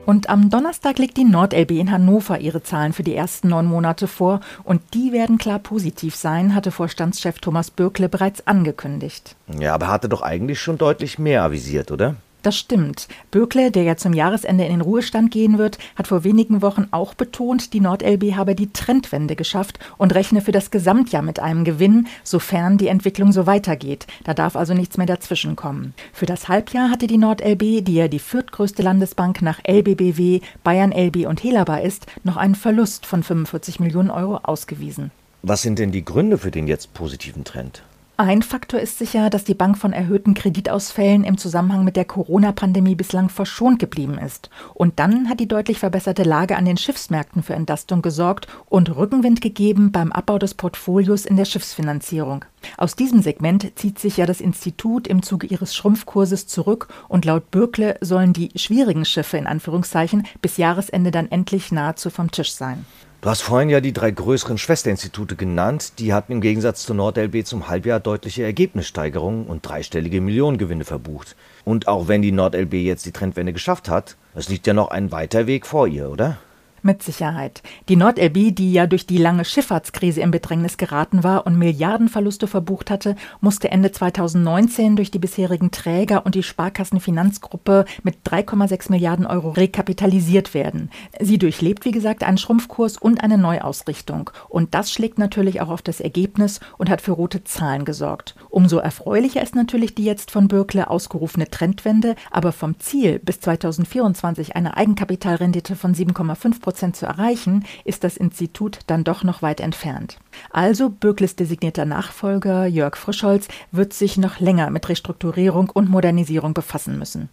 Und 0.09 0.27
am 0.27 0.49
Donnerstag 0.49 0.97
legt 0.97 1.17
die 1.17 1.23
NordLB 1.23 1.69
in 1.69 1.91
Hannover 1.91 2.39
ihre 2.39 2.63
Zahlen 2.63 2.93
für 2.93 3.03
die 3.03 3.13
ersten 3.13 3.49
neun 3.49 3.67
Monate 3.67 4.07
vor 4.07 4.39
und 4.63 4.81
die 4.95 5.11
werden 5.11 5.37
klar 5.37 5.59
positiv 5.59 6.15
sein, 6.15 6.55
hatte 6.55 6.71
Vorstandschef 6.71 7.37
Thomas 7.37 7.69
Bürkle 7.69 8.09
bereits 8.09 8.47
angekündigt. 8.47 9.35
Ja, 9.59 9.75
aber 9.75 9.87
hatte 9.87 10.09
doch 10.09 10.23
eigentlich 10.23 10.59
schon 10.59 10.79
deutlich 10.79 11.19
mehr 11.19 11.43
avisiert, 11.43 11.91
oder? 11.91 12.15
Das 12.41 12.55
stimmt. 12.57 13.09
Bökle, 13.31 13.69
der 13.69 13.83
ja 13.83 13.97
zum 13.97 14.13
Jahresende 14.13 14.63
in 14.63 14.71
den 14.71 14.81
Ruhestand 14.81 15.29
gehen 15.29 15.57
wird, 15.57 15.77
hat 15.97 16.07
vor 16.07 16.23
wenigen 16.23 16.61
Wochen 16.61 16.87
auch 16.91 17.13
betont, 17.13 17.73
die 17.73 17.81
NordLB 17.81 18.35
habe 18.35 18.55
die 18.55 18.71
Trendwende 18.71 19.35
geschafft 19.35 19.77
und 19.97 20.15
rechne 20.15 20.39
für 20.39 20.53
das 20.53 20.71
Gesamtjahr 20.71 21.21
mit 21.21 21.41
einem 21.41 21.65
Gewinn, 21.65 22.07
sofern 22.23 22.77
die 22.77 22.87
Entwicklung 22.87 23.33
so 23.33 23.45
weitergeht. 23.45 24.07
Da 24.23 24.33
darf 24.33 24.55
also 24.55 24.73
nichts 24.73 24.97
mehr 24.97 25.05
dazwischenkommen. 25.05 25.93
Für 26.13 26.25
das 26.25 26.47
Halbjahr 26.47 26.89
hatte 26.89 27.07
die 27.07 27.17
NordLB, 27.17 27.83
die 27.83 27.95
ja 27.95 28.07
die 28.07 28.19
viertgrößte 28.19 28.83
Landesbank 28.83 29.41
nach 29.41 29.59
LBBW, 29.67 30.39
Bayern 30.63 30.93
LB 30.93 31.27
und 31.27 31.43
Helaba 31.43 31.77
ist, 31.77 32.05
noch 32.23 32.37
einen 32.37 32.55
Verlust 32.55 33.05
von 33.05 33.21
45 33.21 33.81
Millionen 33.81 34.11
Euro 34.11 34.37
ausgewiesen. 34.43 35.11
Was 35.41 35.61
sind 35.61 35.77
denn 35.77 35.91
die 35.91 36.05
Gründe 36.05 36.37
für 36.37 36.51
den 36.51 36.67
jetzt 36.67 36.93
positiven 36.93 37.43
Trend? 37.43 37.83
Ein 38.21 38.41
Faktor 38.41 38.81
ist 38.81 38.97
sicher, 38.97 39.29
dass 39.29 39.45
die 39.45 39.53
Bank 39.53 39.77
von 39.77 39.93
erhöhten 39.93 40.33
Kreditausfällen 40.33 41.23
im 41.23 41.37
Zusammenhang 41.37 41.85
mit 41.85 41.95
der 41.95 42.03
Corona-Pandemie 42.03 42.95
bislang 42.95 43.29
verschont 43.29 43.79
geblieben 43.79 44.17
ist. 44.17 44.49
Und 44.73 44.99
dann 44.99 45.29
hat 45.29 45.39
die 45.39 45.47
deutlich 45.47 45.79
verbesserte 45.79 46.23
Lage 46.23 46.57
an 46.57 46.65
den 46.65 46.75
Schiffsmärkten 46.75 47.43
für 47.43 47.53
Entlastung 47.53 48.01
gesorgt 48.01 48.49
und 48.65 48.93
Rückenwind 48.93 49.39
gegeben 49.39 49.93
beim 49.93 50.11
Abbau 50.11 50.37
des 50.37 50.53
Portfolios 50.53 51.25
in 51.25 51.37
der 51.37 51.45
Schiffsfinanzierung. 51.45 52.43
Aus 52.75 52.97
diesem 52.97 53.21
Segment 53.21 53.79
zieht 53.79 53.99
sich 53.99 54.17
ja 54.17 54.25
das 54.25 54.41
Institut 54.41 55.07
im 55.07 55.23
Zuge 55.23 55.47
ihres 55.47 55.73
Schrumpfkurses 55.73 56.45
zurück 56.45 56.89
und 57.07 57.23
laut 57.23 57.51
Bürkle 57.51 57.95
sollen 58.01 58.33
die 58.33 58.51
schwierigen 58.57 59.05
Schiffe 59.05 59.37
in 59.37 59.47
Anführungszeichen 59.47 60.27
bis 60.41 60.57
Jahresende 60.57 61.11
dann 61.11 61.31
endlich 61.31 61.71
nahezu 61.71 62.09
vom 62.09 62.31
Tisch 62.31 62.51
sein. 62.51 62.85
Du 63.21 63.29
hast 63.29 63.41
vorhin 63.41 63.69
ja 63.69 63.81
die 63.81 63.91
drei 63.91 64.11
größeren 64.11 64.57
Schwesterinstitute 64.57 65.35
genannt. 65.35 65.99
Die 65.99 66.13
hatten 66.13 66.31
im 66.31 66.39
Gegensatz 66.39 66.83
zur 66.83 66.95
NordLB 66.95 67.45
zum 67.45 67.67
Halbjahr 67.67 67.99
deutliche 67.99 68.43
Ergebnissteigerungen 68.43 69.45
und 69.45 69.67
dreistellige 69.67 70.21
Millionengewinne 70.21 70.85
verbucht. 70.85 71.35
Und 71.65 71.89
auch 71.89 72.07
wenn 72.07 72.21
die 72.21 72.31
NordLB 72.31 72.75
jetzt 72.75 73.05
die 73.05 73.11
Trendwende 73.11 73.51
geschafft 73.51 73.89
hat, 73.89 74.15
es 74.35 74.47
liegt 74.47 74.67
ja 74.67 74.73
noch 74.73 74.91
ein 74.91 75.11
weiter 75.11 75.47
Weg 75.47 75.67
vor 75.67 75.85
ihr, 75.85 76.09
oder? 76.09 76.37
Mit 76.81 77.03
Sicherheit. 77.03 77.61
Die 77.89 77.95
NordLB, 77.95 78.55
die 78.55 78.71
ja 78.71 78.87
durch 78.87 79.05
die 79.05 79.17
lange 79.17 79.45
Schifffahrtskrise 79.45 80.21
in 80.21 80.31
Bedrängnis 80.31 80.77
geraten 80.77 81.23
war 81.23 81.45
und 81.45 81.57
Milliardenverluste 81.57 82.47
verbucht 82.47 82.89
hatte, 82.89 83.15
musste 83.41 83.71
Ende 83.71 83.91
2019 83.91 84.95
durch 84.95 85.11
die 85.11 85.19
bisherigen 85.19 85.71
Träger 85.71 86.25
und 86.25 86.35
die 86.35 86.43
Sparkassenfinanzgruppe 86.43 87.85
mit 88.03 88.17
3,6 88.25 88.91
Milliarden 88.91 89.25
Euro 89.25 89.49
rekapitalisiert 89.49 90.53
werden. 90.53 90.89
Sie 91.19 91.37
durchlebt, 91.37 91.85
wie 91.85 91.91
gesagt, 91.91 92.23
einen 92.23 92.37
Schrumpfkurs 92.37 92.97
und 92.97 93.23
eine 93.23 93.37
Neuausrichtung. 93.37 94.29
Und 94.47 94.73
das 94.73 94.91
schlägt 94.91 95.19
natürlich 95.19 95.61
auch 95.61 95.69
auf 95.69 95.81
das 95.81 95.99
Ergebnis 95.99 96.59
und 96.77 96.89
hat 96.89 97.01
für 97.01 97.11
rote 97.11 97.43
Zahlen 97.43 97.85
gesorgt. 97.85 98.35
Umso 98.49 98.77
erfreulicher 98.77 99.41
ist 99.41 99.55
natürlich 99.55 99.95
die 99.95 100.05
jetzt 100.05 100.31
von 100.31 100.47
Bürkle 100.47 100.89
ausgerufene 100.89 101.49
Trendwende, 101.49 102.15
aber 102.31 102.51
vom 102.51 102.79
Ziel 102.79 103.19
bis 103.19 103.39
2024 103.41 104.55
eine 104.55 104.77
Eigenkapitalrendite 104.77 105.75
von 105.75 105.93
7,5 105.93 106.61
Prozent 106.69 106.95
zu 106.95 107.07
erreichen, 107.07 107.65
ist 107.83 108.03
das 108.03 108.15
Institut 108.15 108.81
dann 108.85 109.03
doch 109.03 109.23
noch 109.23 109.41
weit 109.41 109.59
entfernt. 109.59 110.19
Also 110.51 110.91
Böckles 110.91 111.35
designierter 111.35 111.83
Nachfolger 111.83 112.67
Jörg 112.67 112.95
Frischholz 112.95 113.47
wird 113.71 113.91
sich 113.91 114.17
noch 114.17 114.39
länger 114.39 114.69
mit 114.69 114.87
Restrukturierung 114.87 115.71
und 115.71 115.89
Modernisierung 115.89 116.53
befassen 116.53 116.99
müssen. 116.99 117.29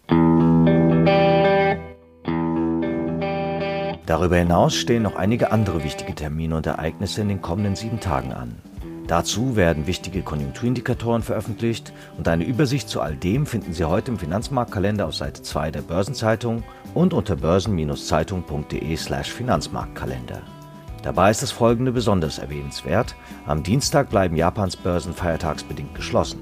Darüber 4.07 4.37
hinaus 4.37 4.73
stehen 4.73 5.03
noch 5.03 5.15
einige 5.15 5.51
andere 5.51 5.83
wichtige 5.83 6.15
Termine 6.15 6.55
und 6.55 6.65
Ereignisse 6.65 7.21
in 7.21 7.29
den 7.29 7.43
kommenden 7.43 7.75
sieben 7.75 7.99
Tagen 7.99 8.33
an. 8.33 8.55
Dazu 9.07 9.55
werden 9.55 9.87
wichtige 9.87 10.21
Konjunkturindikatoren 10.21 11.23
veröffentlicht 11.23 11.93
und 12.17 12.27
eine 12.27 12.43
Übersicht 12.43 12.89
zu 12.89 12.99
all 12.99 13.15
dem 13.15 13.45
finden 13.45 13.71
Sie 13.71 13.85
heute 13.85 14.11
im 14.11 14.19
Finanzmarktkalender 14.19 15.05
auf 15.05 15.15
Seite 15.15 15.41
2 15.41 15.71
der 15.71 15.81
Börsenzeitung 15.81 16.63
und 16.93 17.13
unter 17.13 17.37
börsen-zeitung.de/slash 17.37 19.31
Finanzmarktkalender. 19.31 20.41
Dabei 21.03 21.31
ist 21.31 21.41
das 21.41 21.51
folgende 21.51 21.93
besonders 21.93 22.37
erwähnenswert. 22.37 23.15
Am 23.45 23.63
Dienstag 23.63 24.09
bleiben 24.09 24.35
Japans 24.35 24.75
Börsen 24.75 25.13
feiertagsbedingt 25.13 25.95
geschlossen. 25.95 26.39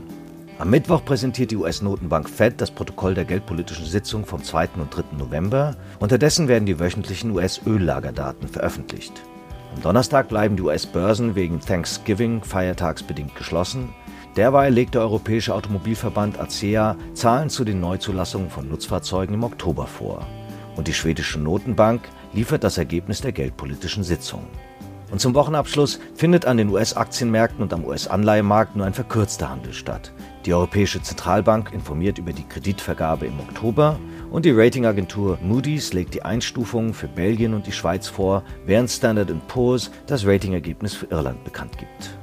Am 0.57 0.71
Mittwoch 0.71 1.05
präsentiert 1.05 1.51
die 1.51 1.57
US-Notenbank 1.57 2.27
Fed 2.27 2.59
das 2.61 2.71
Protokoll 2.71 3.13
der 3.13 3.25
geldpolitischen 3.25 3.85
Sitzung 3.85 4.25
vom 4.25 4.41
2. 4.41 4.69
und 4.77 4.89
3. 4.89 5.17
November. 5.19 5.75
Unterdessen 5.99 6.47
werden 6.47 6.65
die 6.65 6.79
wöchentlichen 6.79 7.29
US-Öllagerdaten 7.29 8.47
veröffentlicht. 8.47 9.21
Am 9.75 9.81
Donnerstag 9.81 10.29
bleiben 10.29 10.55
die 10.55 10.63
US-Börsen 10.63 11.35
wegen 11.35 11.59
Thanksgiving 11.59 12.41
feiertagsbedingt 12.41 13.35
geschlossen. 13.35 13.93
Derweil 14.37 14.73
legt 14.73 14.95
der 14.95 15.01
Europäische 15.01 15.53
Automobilverband 15.53 16.39
ACEA 16.39 16.95
Zahlen 17.13 17.49
zu 17.49 17.65
den 17.65 17.81
Neuzulassungen 17.81 18.49
von 18.49 18.69
Nutzfahrzeugen 18.69 19.35
im 19.35 19.43
Oktober 19.43 19.85
vor 19.85 20.25
und 20.77 20.87
die 20.87 20.93
schwedische 20.93 21.39
Notenbank 21.39 22.01
liefert 22.31 22.63
das 22.63 22.77
Ergebnis 22.77 23.19
der 23.19 23.33
geldpolitischen 23.33 24.03
Sitzung. 24.03 24.47
Und 25.15 25.19
zum 25.19 25.33
Wochenabschluss 25.33 26.01
findet 26.13 26.45
an 26.45 26.57
den 26.57 26.67
US-Aktienmärkten 26.67 27.63
und 27.63 27.71
am 27.71 27.85
US-Anleihemarkt 27.85 28.75
nur 28.75 28.85
ein 28.85 28.93
verkürzter 28.93 29.49
Handel 29.49 29.71
statt. 29.71 30.11
Die 30.45 30.53
Europäische 30.53 31.01
Zentralbank 31.01 31.71
informiert 31.71 32.17
über 32.17 32.33
die 32.33 32.43
Kreditvergabe 32.43 33.25
im 33.25 33.39
Oktober 33.39 33.97
und 34.29 34.43
die 34.43 34.51
Ratingagentur 34.51 35.37
Moody's 35.41 35.93
legt 35.93 36.15
die 36.15 36.23
Einstufungen 36.23 36.93
für 36.93 37.07
Belgien 37.07 37.53
und 37.53 37.65
die 37.65 37.71
Schweiz 37.71 38.09
vor, 38.09 38.43
während 38.65 38.91
Standard 38.91 39.31
Poor's 39.47 39.89
das 40.05 40.27
Ratingergebnis 40.27 40.93
für 40.93 41.05
Irland 41.05 41.45
bekannt 41.45 41.77
gibt. 41.77 42.17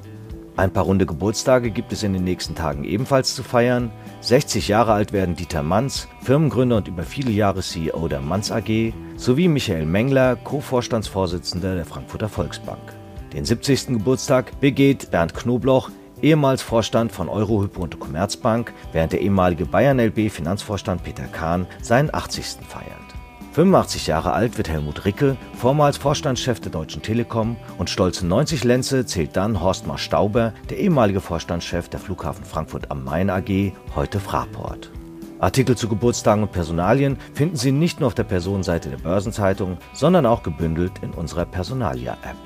Ein 0.62 0.72
paar 0.72 0.84
runde 0.84 1.06
Geburtstage 1.06 1.72
gibt 1.72 1.92
es 1.92 2.04
in 2.04 2.12
den 2.12 2.22
nächsten 2.22 2.54
Tagen 2.54 2.84
ebenfalls 2.84 3.34
zu 3.34 3.42
feiern. 3.42 3.90
60 4.20 4.68
Jahre 4.68 4.92
alt 4.92 5.12
werden 5.12 5.34
Dieter 5.34 5.64
Manz, 5.64 6.06
Firmengründer 6.20 6.76
und 6.76 6.86
über 6.86 7.02
viele 7.02 7.32
Jahre 7.32 7.62
CEO 7.62 8.06
der 8.06 8.20
Manz 8.20 8.52
AG, 8.52 8.92
sowie 9.16 9.48
Michael 9.48 9.86
Mengler, 9.86 10.36
Co-Vorstandsvorsitzender 10.36 11.74
der 11.74 11.84
Frankfurter 11.84 12.28
Volksbank. 12.28 12.78
Den 13.32 13.44
70. 13.44 13.88
Geburtstag 13.88 14.60
begeht 14.60 15.10
Bernd 15.10 15.34
Knobloch, 15.34 15.90
ehemals 16.22 16.62
Vorstand 16.62 17.10
von 17.10 17.28
Eurohypo 17.28 17.82
und 17.82 17.98
Commerzbank, 17.98 18.72
während 18.92 19.14
der 19.14 19.20
ehemalige 19.20 19.66
Bayern 19.66 19.98
LB 19.98 20.30
Finanzvorstand 20.30 21.02
Peter 21.02 21.24
Kahn 21.24 21.66
seinen 21.82 22.14
80. 22.14 22.58
feiert. 22.68 23.01
85 23.52 24.06
Jahre 24.06 24.32
alt 24.32 24.56
wird 24.56 24.70
Helmut 24.70 25.04
Ricke, 25.04 25.36
vormals 25.54 25.98
Vorstandschef 25.98 26.58
der 26.60 26.72
Deutschen 26.72 27.02
Telekom 27.02 27.58
und 27.76 27.90
stolze 27.90 28.26
90 28.26 28.64
Lenze 28.64 29.04
zählt 29.04 29.36
dann 29.36 29.60
Horstmar 29.60 29.98
Stauber, 29.98 30.54
der 30.70 30.78
ehemalige 30.78 31.20
Vorstandschef 31.20 31.90
der 31.90 32.00
Flughafen 32.00 32.46
Frankfurt 32.46 32.90
am 32.90 33.04
Main 33.04 33.28
AG, 33.28 33.72
heute 33.94 34.20
Fraport. 34.20 34.90
Artikel 35.38 35.76
zu 35.76 35.86
Geburtstagen 35.86 36.44
und 36.44 36.52
Personalien 36.52 37.18
finden 37.34 37.56
Sie 37.56 37.72
nicht 37.72 38.00
nur 38.00 38.06
auf 38.06 38.14
der 38.14 38.24
Personenseite 38.24 38.88
der 38.88 38.96
Börsenzeitung, 38.96 39.76
sondern 39.92 40.24
auch 40.24 40.42
gebündelt 40.42 40.92
in 41.02 41.10
unserer 41.10 41.44
Personalia-App. 41.44 42.36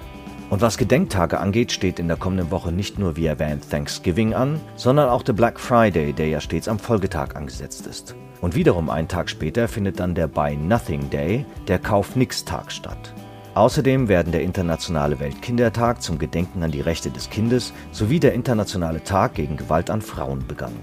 Und 0.50 0.60
was 0.60 0.76
Gedenktage 0.76 1.38
angeht, 1.38 1.70
steht 1.70 2.00
in 2.00 2.08
der 2.08 2.16
kommenden 2.16 2.50
Woche 2.50 2.72
nicht 2.72 2.98
nur 2.98 3.14
wie 3.14 3.26
erwähnt 3.26 3.70
Thanksgiving 3.70 4.34
an, 4.34 4.60
sondern 4.75 5.08
auch 5.08 5.22
der 5.22 5.34
Black 5.34 5.60
Friday, 5.60 6.12
der 6.12 6.28
ja 6.28 6.40
stets 6.40 6.66
am 6.66 6.80
Folgetag 6.80 7.36
angesetzt 7.36 7.86
ist. 7.86 8.16
Und 8.46 8.54
wiederum 8.54 8.90
einen 8.90 9.08
Tag 9.08 9.28
später 9.28 9.66
findet 9.66 9.98
dann 9.98 10.14
der 10.14 10.28
Buy 10.28 10.56
Nothing 10.56 11.10
Day, 11.10 11.44
der 11.66 11.80
Kauf-Nix-Tag 11.80 12.70
statt. 12.70 13.12
Außerdem 13.56 14.06
werden 14.06 14.30
der 14.30 14.42
Internationale 14.42 15.18
Weltkindertag 15.18 16.00
zum 16.00 16.16
Gedenken 16.16 16.62
an 16.62 16.70
die 16.70 16.80
Rechte 16.80 17.10
des 17.10 17.28
Kindes 17.28 17.72
sowie 17.90 18.20
der 18.20 18.34
Internationale 18.34 19.02
Tag 19.02 19.34
gegen 19.34 19.56
Gewalt 19.56 19.90
an 19.90 20.00
Frauen 20.00 20.46
begangen. 20.46 20.78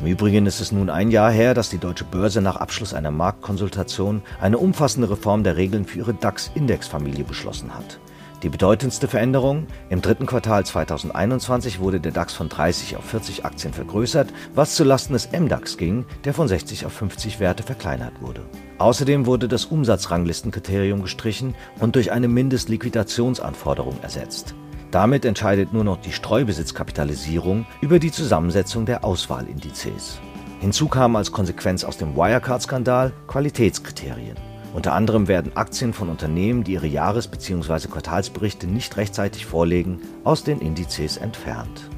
Im 0.00 0.06
Übrigen 0.06 0.46
ist 0.46 0.60
es 0.60 0.72
nun 0.72 0.90
ein 0.90 1.12
Jahr 1.12 1.30
her, 1.30 1.54
dass 1.54 1.70
die 1.70 1.78
Deutsche 1.78 2.04
Börse 2.04 2.40
nach 2.40 2.56
Abschluss 2.56 2.92
einer 2.92 3.12
Marktkonsultation 3.12 4.20
eine 4.40 4.58
umfassende 4.58 5.08
Reform 5.08 5.44
der 5.44 5.56
Regeln 5.56 5.84
für 5.84 5.98
ihre 5.98 6.14
DAX-Indexfamilie 6.14 7.22
beschlossen 7.22 7.76
hat. 7.76 8.00
Die 8.42 8.48
bedeutendste 8.48 9.08
Veränderung: 9.08 9.66
Im 9.90 10.00
dritten 10.00 10.26
Quartal 10.26 10.64
2021 10.64 11.80
wurde 11.80 11.98
der 11.98 12.12
DAX 12.12 12.34
von 12.34 12.48
30 12.48 12.96
auf 12.96 13.04
40 13.04 13.44
Aktien 13.44 13.72
vergrößert, 13.72 14.32
was 14.54 14.76
zulasten 14.76 15.14
des 15.14 15.32
MDAX 15.32 15.76
ging, 15.76 16.04
der 16.24 16.34
von 16.34 16.46
60 16.46 16.86
auf 16.86 16.92
50 16.92 17.40
Werte 17.40 17.64
verkleinert 17.64 18.20
wurde. 18.20 18.42
Außerdem 18.78 19.26
wurde 19.26 19.48
das 19.48 19.64
Umsatzranglistenkriterium 19.64 21.02
gestrichen 21.02 21.56
und 21.80 21.96
durch 21.96 22.12
eine 22.12 22.28
Mindestliquidationsanforderung 22.28 23.98
ersetzt. 24.02 24.54
Damit 24.92 25.24
entscheidet 25.24 25.72
nur 25.72 25.84
noch 25.84 26.00
die 26.00 26.12
Streubesitzkapitalisierung 26.12 27.66
über 27.80 27.98
die 27.98 28.12
Zusammensetzung 28.12 28.86
der 28.86 29.04
Auswahlindizes. 29.04 30.20
Hinzu 30.60 30.88
kamen 30.88 31.16
als 31.16 31.32
Konsequenz 31.32 31.84
aus 31.84 31.98
dem 31.98 32.16
Wirecard-Skandal 32.16 33.12
Qualitätskriterien. 33.26 34.47
Unter 34.74 34.92
anderem 34.92 35.28
werden 35.28 35.56
Aktien 35.56 35.92
von 35.92 36.08
Unternehmen, 36.08 36.62
die 36.62 36.72
ihre 36.72 36.86
Jahres- 36.86 37.28
bzw. 37.28 37.88
Quartalsberichte 37.88 38.66
nicht 38.66 38.96
rechtzeitig 38.96 39.46
vorlegen, 39.46 40.00
aus 40.24 40.44
den 40.44 40.60
Indizes 40.60 41.16
entfernt. 41.16 41.88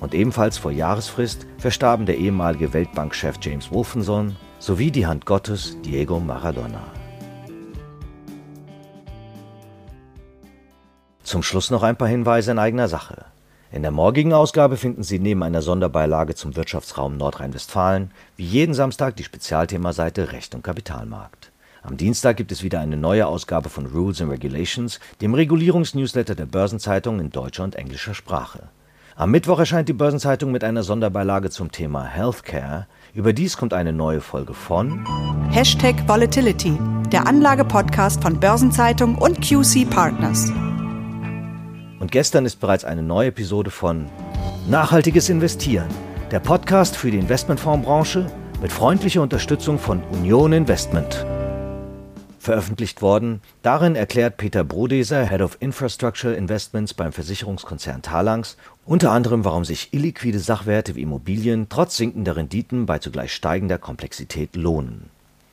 Und 0.00 0.14
ebenfalls 0.14 0.58
vor 0.58 0.70
Jahresfrist 0.70 1.46
verstarben 1.58 2.06
der 2.06 2.18
ehemalige 2.18 2.72
Weltbankchef 2.72 3.36
James 3.40 3.70
Wolfenson 3.72 4.36
sowie 4.58 4.90
die 4.90 5.06
Hand 5.06 5.26
Gottes 5.26 5.76
Diego 5.82 6.20
Maradona. 6.20 6.82
Zum 11.22 11.42
Schluss 11.42 11.70
noch 11.70 11.82
ein 11.82 11.96
paar 11.96 12.08
Hinweise 12.08 12.50
in 12.50 12.58
eigener 12.58 12.88
Sache. 12.88 13.24
In 13.72 13.82
der 13.82 13.92
morgigen 13.92 14.32
Ausgabe 14.32 14.76
finden 14.76 15.04
Sie 15.04 15.20
neben 15.20 15.44
einer 15.44 15.62
Sonderbeilage 15.62 16.34
zum 16.34 16.56
Wirtschaftsraum 16.56 17.16
Nordrhein-Westfalen 17.16 18.10
wie 18.36 18.44
jeden 18.44 18.74
Samstag 18.74 19.16
die 19.16 19.22
Spezialthemaseite 19.22 20.32
Recht 20.32 20.56
und 20.56 20.64
Kapitalmarkt. 20.64 21.49
Am 21.82 21.96
Dienstag 21.96 22.36
gibt 22.36 22.52
es 22.52 22.62
wieder 22.62 22.80
eine 22.80 22.98
neue 22.98 23.26
Ausgabe 23.26 23.70
von 23.70 23.86
Rules 23.86 24.20
and 24.20 24.30
Regulations, 24.30 25.00
dem 25.22 25.32
Regulierungsnewsletter 25.32 26.34
der 26.34 26.44
Börsenzeitung 26.44 27.20
in 27.20 27.30
deutscher 27.30 27.64
und 27.64 27.74
englischer 27.74 28.12
Sprache. 28.12 28.64
Am 29.16 29.30
Mittwoch 29.30 29.58
erscheint 29.58 29.88
die 29.88 29.94
Börsenzeitung 29.94 30.52
mit 30.52 30.62
einer 30.62 30.82
Sonderbeilage 30.82 31.48
zum 31.48 31.72
Thema 31.72 32.04
Healthcare. 32.04 32.86
Überdies 33.14 33.56
kommt 33.56 33.72
eine 33.72 33.94
neue 33.94 34.20
Folge 34.20 34.52
von 34.52 35.06
Hashtag 35.50 36.06
Volatility, 36.06 36.78
der 37.10 37.26
Anlagepodcast 37.26 38.22
von 38.22 38.38
Börsenzeitung 38.38 39.16
und 39.16 39.40
QC 39.40 39.88
Partners. 39.88 40.50
Und 41.98 42.12
gestern 42.12 42.44
ist 42.44 42.60
bereits 42.60 42.84
eine 42.84 43.02
neue 43.02 43.28
Episode 43.28 43.70
von 43.70 44.06
Nachhaltiges 44.68 45.30
Investieren, 45.30 45.88
der 46.30 46.40
Podcast 46.40 46.96
für 46.96 47.10
die 47.10 47.18
Investmentfondsbranche 47.18 48.26
mit 48.60 48.70
freundlicher 48.70 49.22
Unterstützung 49.22 49.78
von 49.78 50.02
Union 50.12 50.52
Investment. 50.52 51.24
Veröffentlicht 52.40 53.02
worden, 53.02 53.42
darin 53.60 53.94
erklärt 53.94 54.38
Peter 54.38 54.64
Brodeser, 54.64 55.26
Head 55.26 55.42
of 55.42 55.58
Infrastructure 55.60 56.34
Investments 56.34 56.94
beim 56.94 57.12
Versicherungskonzern 57.12 58.00
Talangs, 58.00 58.56
unter 58.86 59.12
anderem, 59.12 59.44
warum 59.44 59.66
sich 59.66 59.92
illiquide 59.92 60.38
Sachwerte 60.38 60.94
wie 60.94 61.02
Immobilien 61.02 61.68
trotz 61.68 61.98
sinkender 61.98 62.36
Renditen 62.36 62.86
bei 62.86 62.98
zugleich 62.98 63.34
steigender 63.34 63.76
Komplexität 63.76 64.56
lohnen. 64.56 65.10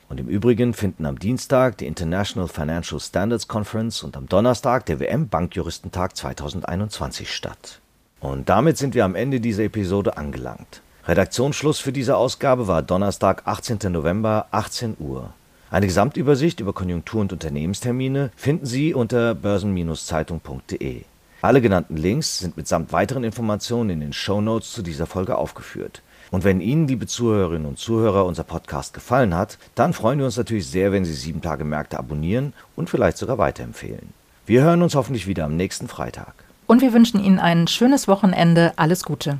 Und 0.08 0.22
im 0.22 0.30
Übrigen 0.30 0.74
finden 0.74 1.06
am 1.06 1.20
Dienstag 1.20 1.78
die 1.78 1.88
International 1.88 2.48
Financial 2.48 3.02
Standards 3.02 3.50
Conference 3.50 4.02
und 4.04 4.16
am 4.16 4.30
Donnerstag 4.30 4.86
der 4.86 5.02
WM 5.02 5.28
Bankjuristentag 5.28 6.16
2021 6.16 7.30
statt. 7.30 7.82
Und 8.22 8.48
damit 8.48 8.78
sind 8.78 8.96
wir 8.96 9.04
am 9.04 9.16
Ende 9.16 9.42
dieser 9.42 9.64
Episode 9.64 10.16
angelangt. 10.16 10.82
Redaktionsschluss 11.06 11.80
für 11.80 11.92
diese 11.92 12.16
Ausgabe 12.16 12.68
war 12.68 12.82
Donnerstag, 12.82 13.42
18. 13.44 13.92
November, 13.92 14.48
18 14.52 14.96
Uhr. 15.00 15.34
Eine 15.70 15.88
Gesamtübersicht 15.88 16.62
über 16.62 16.72
Konjunktur- 16.72 17.22
und 17.22 17.34
Unternehmenstermine 17.34 18.32
finden 18.38 18.66
Sie 18.66 18.94
unter 18.94 19.36
börsen-zeitung.de. 19.36 21.02
Alle 21.42 21.62
genannten 21.62 21.98
Links 21.98 22.40
sind 22.40 22.56
mitsamt 22.56 22.94
weiteren 22.94 23.26
Informationen 23.26 23.90
in 23.90 24.00
den 24.00 24.14
Show 24.14 24.40
Notes 24.40 24.72
zu 24.72 24.82
dieser 24.82 25.06
Folge 25.06 25.38
aufgeführt. 25.38 26.02
Und 26.32 26.46
wenn 26.46 26.62
Ihnen, 26.62 26.88
liebe 26.88 27.06
Zuhörerinnen 27.06 27.68
und 27.68 27.80
Zuhörer, 27.80 28.26
unser 28.26 28.44
Podcast 28.44 28.94
gefallen 28.94 29.36
hat, 29.36 29.58
dann 29.76 29.94
freuen 29.94 30.20
wir 30.20 30.26
uns 30.26 30.38
natürlich 30.38 30.68
sehr, 30.68 30.92
wenn 30.92 31.06
Sie 31.06 31.14
sieben 31.14 31.42
Tage 31.42 31.66
Märkte 31.66 32.00
abonnieren 32.00 32.54
und 32.76 32.90
vielleicht 32.90 33.18
sogar 33.18 33.38
weiterempfehlen. 33.38 34.14
Wir 34.46 34.62
hören 34.62 34.82
uns 34.82 34.96
hoffentlich 34.96 35.28
wieder 35.28 35.46
am 35.46 35.58
nächsten 35.58 35.90
Freitag. 35.90 36.34
Und 36.66 36.82
wir 36.82 36.94
wünschen 36.94 37.24
Ihnen 37.24 37.40
ein 37.40 37.68
schönes 37.68 38.08
Wochenende. 38.08 38.72
Alles 38.78 39.04
Gute. 39.04 39.40